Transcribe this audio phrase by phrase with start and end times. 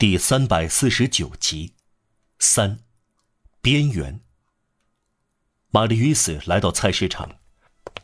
[0.00, 1.74] 第三百四十九集，
[2.38, 2.78] 三，
[3.60, 4.18] 边缘。
[5.70, 7.28] 玛丽与斯来到菜市场，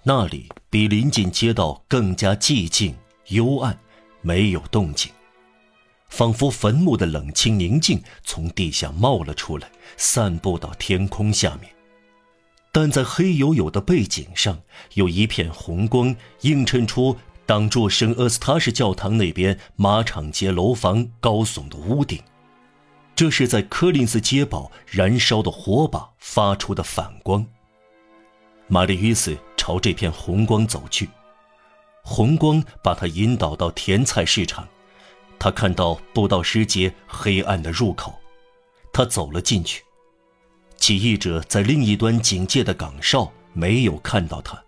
[0.03, 2.95] 那里比临近街道更加寂静
[3.29, 3.79] 幽暗，
[4.21, 5.11] 没有动静，
[6.11, 11.75] 仿佛坟墓的冷清宁静从地下冒了出来，散布到天空下面。
[12.73, 14.61] 但在黑黝黝的背景上，
[14.93, 17.17] 有一片红光映衬出。
[17.47, 22.21] 挡住圣厄斯塔什教堂那边马场街楼房高耸的屋顶，
[23.15, 27.47] 这是在柯林斯街堡燃烧的火把发出的反光。
[28.67, 31.09] 玛丽与斯朝这片红光走去，
[32.03, 34.67] 红光把他引导到甜菜市场。
[35.39, 38.19] 他看到布道师街黑暗的入口，
[38.93, 39.85] 他走了进去。
[40.79, 44.61] 起义者在另一端警戒的岗哨没有看到他。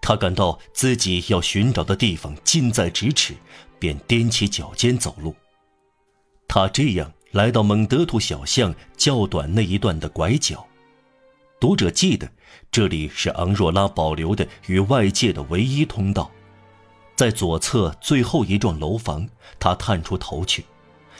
[0.00, 3.34] 他感到自己要寻找的地方近在咫尺，
[3.78, 5.34] 便踮起脚尖走路。
[6.48, 10.66] 他这样来到蒙德图小巷较短那一段的拐角。
[11.60, 12.28] 读者记得，
[12.72, 16.30] 这里是昂若拉保留的与外界的唯一通道。
[17.14, 20.64] 在左侧最后一幢楼房，他探出头去，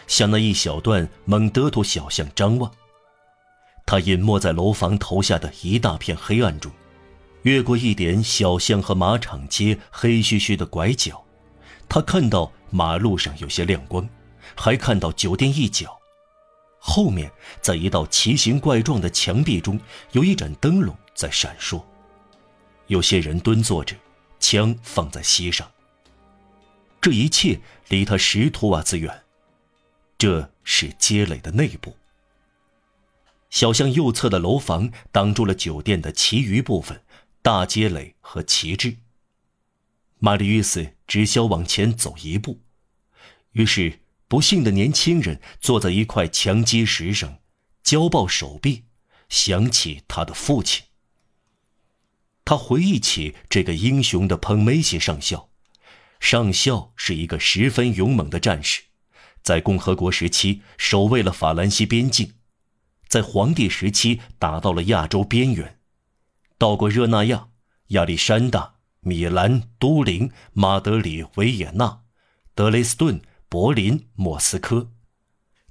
[0.06, 2.72] 向那一小段蒙德图小巷张望。
[3.84, 6.72] 他隐没在楼房头下的一大片黑暗中。
[7.42, 11.24] 越过一点小巷和马场街黑黢黢的拐角，
[11.88, 14.08] 他看到马路上有些亮光，
[14.54, 15.98] 还看到酒店一角。
[16.78, 17.30] 后面，
[17.60, 19.78] 在一道奇形怪状的墙壁中，
[20.12, 21.82] 有一盏灯笼在闪烁。
[22.86, 23.94] 有些人蹲坐着，
[24.38, 25.70] 枪放在膝上。
[27.00, 29.22] 这一切离他十图瓦兹远。
[30.18, 31.96] 这是街垒的内部。
[33.48, 37.02] 小巷右侧的楼房挡住了酒店的其余部分。
[37.42, 38.98] 大街垒和旗帜。
[40.18, 42.60] 玛丽与斯只消往前走一步，
[43.52, 47.38] 于是不幸的年轻人坐在一块墙基石上，
[47.82, 48.84] 交抱手臂，
[49.30, 50.84] 想起他的父亲。
[52.44, 55.48] 他回忆起这个英雄的彭梅西上校。
[56.18, 58.82] 上校是一个十分勇猛的战士，
[59.42, 62.34] 在共和国时期守卫了法兰西边境，
[63.08, 65.79] 在皇帝时期打到了亚洲边缘。
[66.60, 67.48] 到过热那亚、
[67.88, 72.02] 亚历山大、米兰、都灵、马德里、维也纳、
[72.54, 74.90] 德累斯顿、柏林、莫斯科，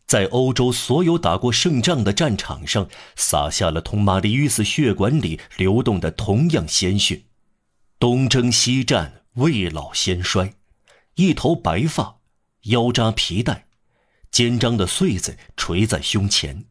[0.07, 7.21] 在欧洲所有打过胜仗的战场上，洒下了同玛丽与斯血管里流动的同样鲜血。
[8.00, 10.56] 东征西战，未老先衰，
[11.13, 12.17] 一头白发，
[12.61, 13.67] 腰扎皮带，
[14.31, 16.66] 肩章的穗子垂在胸前，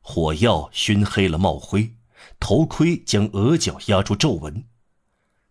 [0.00, 1.96] 火药熏黑了帽徽。
[2.40, 4.64] 头盔将额角压出皱纹，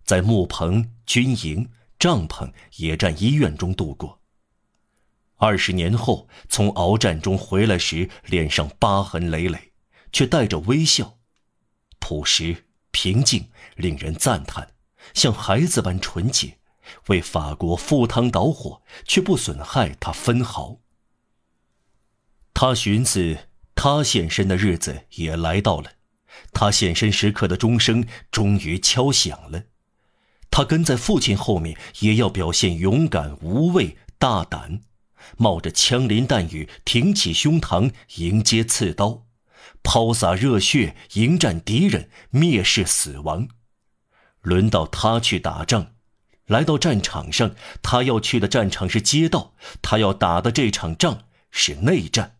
[0.03, 4.19] 在木棚、军营、帐篷、野战医院中度过。
[5.37, 9.71] 二十年后，从鏖战中回来时，脸上疤痕累累，
[10.11, 11.17] 却带着微笑，
[11.99, 14.73] 朴实、平静，令人赞叹，
[15.13, 16.59] 像孩子般纯洁，
[17.07, 20.77] 为法国赴汤蹈火，却不损害他分毫。
[22.53, 25.93] 他寻思，他现身的日子也来到了。
[26.53, 29.63] 他现身时刻的钟声终于敲响了，
[30.49, 34.81] 他跟在父亲后面，也要表现勇敢、无畏、大胆，
[35.37, 39.25] 冒着枪林弹雨，挺起胸膛迎接刺刀，
[39.81, 43.47] 抛洒热血迎战敌人，蔑视死亡。
[44.41, 45.93] 轮到他去打仗，
[46.47, 52.37] 来到战场上，他要去的战场是街道，他要打的这场仗是内战。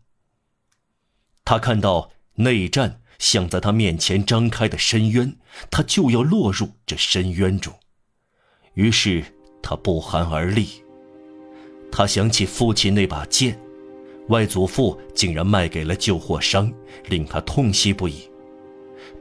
[1.44, 3.01] 他看到内战。
[3.22, 5.32] 像在他面前张开的深渊，
[5.70, 7.72] 他就要落入这深渊中。
[8.74, 9.22] 于是
[9.62, 10.82] 他不寒而栗。
[11.92, 13.56] 他想起父亲那把剑，
[14.26, 16.72] 外祖父竟然卖给了旧货商，
[17.10, 18.28] 令他痛惜不已。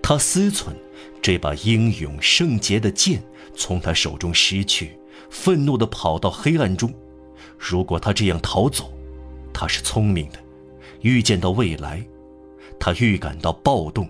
[0.01, 0.73] 他思忖，
[1.21, 3.21] 这把英勇圣洁的剑
[3.55, 4.97] 从他手中失去，
[5.29, 6.91] 愤怒地跑到黑暗中。
[7.55, 8.91] 如果他这样逃走，
[9.53, 10.39] 他是聪明的，
[11.01, 12.03] 预见到未来。
[12.83, 14.09] 他预感到暴动，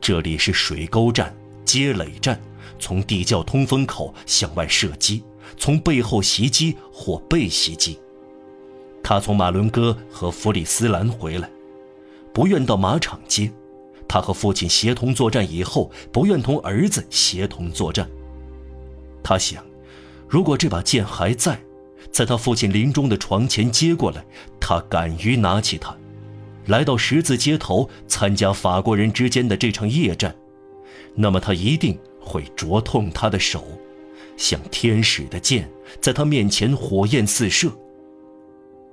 [0.00, 1.36] 这里是水沟站、
[1.66, 2.40] 街垒站，
[2.78, 5.22] 从地窖通风口向外射击，
[5.58, 8.00] 从背后袭击或被袭击。
[9.02, 11.50] 他从马伦哥和弗里斯兰回来，
[12.32, 13.52] 不愿到马场街。
[14.08, 18.08] 他和父亲协同作战以后，不愿同儿子协同作战。
[19.22, 19.62] 他想，
[20.26, 21.60] 如果这把剑还在，
[22.10, 24.24] 在他父亲临终的床前接过来，
[24.58, 25.94] 他敢于拿起它。
[26.66, 30.34] 来到十字街头参加法国人之间的这场夜战，
[31.14, 33.64] 那么他一定会灼痛他的手，
[34.36, 35.70] 像天使的剑
[36.00, 37.70] 在他面前火焰四射。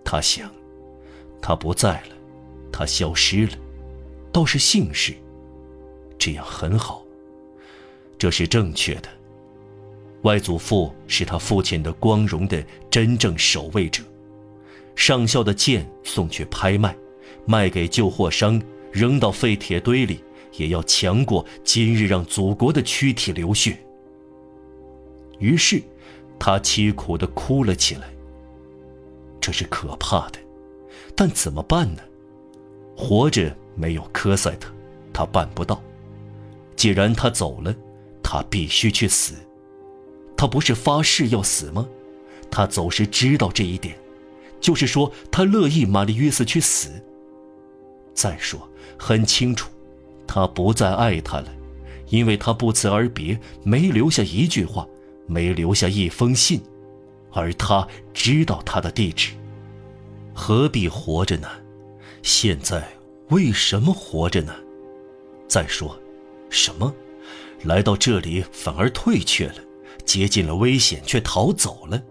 [0.04, 0.52] 他想，
[1.42, 2.16] 他不在了，
[2.72, 3.54] 他消失了，
[4.32, 5.14] 倒是姓氏，
[6.18, 7.06] 这样很好。
[8.18, 9.10] 这是正确的。
[10.24, 14.04] 外祖父是他父亲的光荣的真正守卫者，
[14.96, 16.96] 上校的剑送去拍卖，
[17.46, 18.62] 卖给旧货商，
[18.92, 20.24] 扔到废铁堆里，
[20.58, 23.78] 也要强过今日让祖国的躯体流血。
[25.40, 25.82] 于是，
[26.38, 28.14] 他凄苦地哭了起来。
[29.40, 30.40] 这是可怕的，
[31.16, 32.02] 但怎么办呢？
[32.96, 34.72] 活着没有科赛特，
[35.12, 35.82] 他办不到。
[36.76, 37.76] 既然他走了，
[38.22, 39.34] 他必须去死。
[40.38, 41.88] 他不是发誓要死吗？
[42.52, 43.98] 他走时知道这一点，
[44.60, 46.90] 就是说他乐意玛丽约瑟去死。
[48.14, 48.68] 再说，
[48.98, 49.70] 很清楚，
[50.28, 51.48] 他不再爱她了，
[52.10, 54.88] 因为他不辞而别，没留下一句话，
[55.28, 56.62] 没留下一封信。
[57.34, 59.32] 而他知道他的地址，
[60.34, 61.48] 何必活着呢？
[62.22, 62.86] 现在
[63.30, 64.54] 为什么活着呢？
[65.48, 65.98] 再说，
[66.50, 66.94] 什么？
[67.64, 69.56] 来到这里反而退却了，
[70.04, 72.04] 接近了危险却逃走了，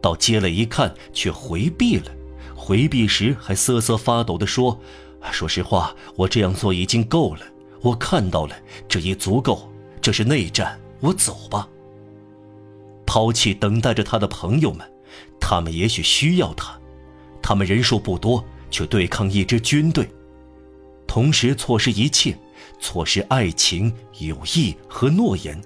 [0.00, 2.12] 到街了一看却回避了，
[2.70, 4.80] 回避时还瑟瑟发抖地说
[5.32, 7.40] ：“说实话，我这样做已经够了，
[7.80, 8.54] 我看到了，
[8.86, 9.68] 这也足够，
[10.00, 11.68] 这是内战，我走吧。”
[13.04, 14.88] 抛弃等待着他的朋友们，
[15.40, 16.78] 他们也许需要他，
[17.42, 20.08] 他们人数不多，却对抗一支军队，
[21.08, 22.38] 同时错失一切，
[22.78, 25.60] 错失爱情、友谊和诺言，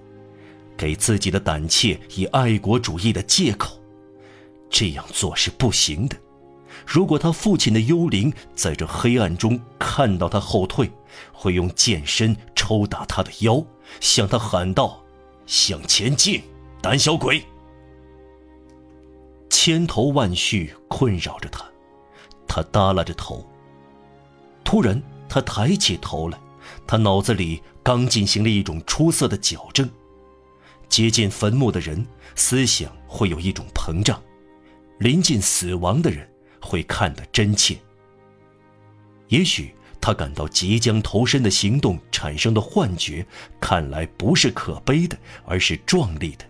[0.75, 3.79] 给自己的胆怯以爱国主义的借口，
[4.71, 6.17] 这样做是不行的。
[6.87, 10.91] 如果他父亲的幽灵在这黑暗中看到他后退，
[11.33, 13.65] 会用剑身抽打他的腰，
[14.01, 15.03] 向他喊道
[15.47, 16.43] ：“向前进！”
[16.83, 17.43] 胆小鬼！
[19.49, 21.65] 千头万绪困扰着他，
[22.47, 23.47] 他耷拉着头。
[24.65, 26.39] 突然，他抬起头来，
[26.87, 29.89] 他脑子里刚进行了一种出色的矫正。
[30.89, 34.17] 接近坟墓的人，思想会有一种膨胀；
[34.99, 36.29] 临近死亡的人，
[36.65, 37.77] 会看得真切。
[39.29, 43.27] 也许他感到即将投身的行动产生的幻觉，
[43.61, 46.45] 看来不是可悲的，而是壮丽的。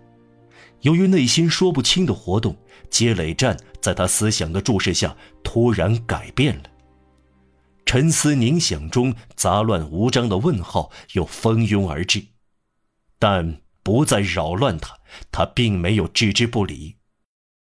[0.81, 2.57] 由于内心说不清的活动，
[2.91, 6.65] 接垒战在他思想的注视下突然改变了。
[7.87, 12.25] 沉思冥想中，杂乱无章的问号又蜂拥而至，
[13.19, 14.97] 但不再扰乱他，
[15.31, 16.97] 他并没有置之不理。